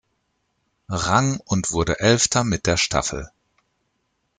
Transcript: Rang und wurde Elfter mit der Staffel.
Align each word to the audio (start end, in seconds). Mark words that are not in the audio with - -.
Rang 0.89 1.39
und 1.45 1.73
wurde 1.73 1.99
Elfter 1.99 2.43
mit 2.43 2.65
der 2.65 2.75
Staffel. 2.77 3.29